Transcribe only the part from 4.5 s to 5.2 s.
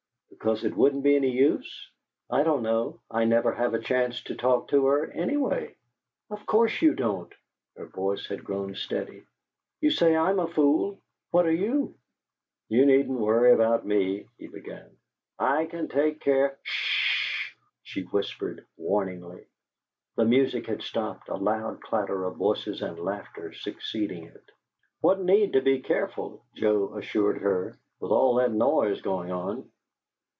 to her,